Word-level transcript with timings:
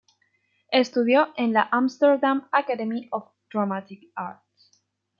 Estudió 0.71 1.31
en 1.37 1.53
la 1.53 1.69
Amsterdam 1.71 2.47
Academy 2.51 3.07
of 3.11 3.29
Dramatic 3.53 4.11
Arts. 4.15 4.81